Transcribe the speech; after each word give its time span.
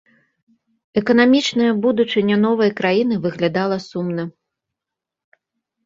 Эканамічная 1.01 1.67
будучыня 1.85 2.35
новай 2.47 2.71
краіны 2.83 3.15
выглядала 3.29 3.77
сумна. 3.89 4.23